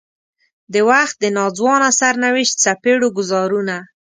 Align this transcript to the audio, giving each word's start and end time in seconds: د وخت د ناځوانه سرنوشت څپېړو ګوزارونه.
د 0.73 0.75
وخت 0.89 1.15
د 1.19 1.25
ناځوانه 1.37 1.89
سرنوشت 1.99 2.55
څپېړو 2.63 3.07
ګوزارونه. 3.17 3.75